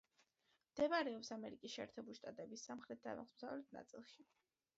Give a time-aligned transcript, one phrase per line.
[0.69, 4.29] მდებარეობს ამერიკის შეერთებული შტატების სამხრეთ-აღმოსავლეთ ნაწილში.